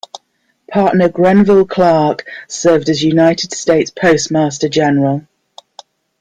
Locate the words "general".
4.67-5.27